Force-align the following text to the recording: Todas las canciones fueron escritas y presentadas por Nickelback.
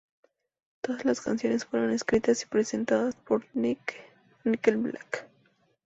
Todas 0.81 1.05
las 1.05 1.21
canciones 1.21 1.65
fueron 1.65 1.91
escritas 1.91 2.41
y 2.41 2.47
presentadas 2.47 3.15
por 3.17 3.45
Nickelback. 3.53 5.27